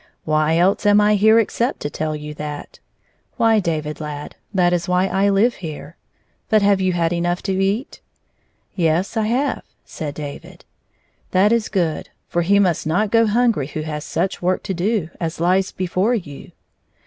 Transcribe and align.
"Why 0.25 0.57
else 0.57 0.87
am 0.87 0.99
I 0.99 1.13
here 1.13 1.37
except 1.37 1.79
to 1.81 1.89
tell 1.91 2.15
you 2.15 2.33
that 2.33 2.79
1 3.37 3.47
Why, 3.47 3.59
David, 3.59 3.99
lad, 4.01 4.33
that 4.51 4.73
is 4.73 4.89
why 4.89 5.05
I 5.07 5.27
Uve 5.29 5.53
here. 5.53 5.95
But 6.49 6.63
have 6.63 6.81
you 6.81 6.93
had 6.93 7.13
enough 7.13 7.43
to 7.43 7.63
eat 7.63 8.01
1 8.73 8.73
""Yes, 8.87 9.15
I 9.15 9.27
have," 9.27 9.61
said 9.85 10.15
David. 10.15 10.65
"That 11.29 11.51
is 11.51 11.69
good; 11.69 12.09
for 12.27 12.41
he 12.41 12.57
must 12.57 12.87
not 12.87 13.11
go 13.11 13.27
hungry 13.27 13.67
who 13.67 13.81
has 13.81 14.03
such 14.03 14.41
work 14.41 14.63
to 14.63 14.73
do 14.73 15.11
as 15.19 15.39
lies 15.39 15.71
before 15.71 16.15
you." 16.15 16.51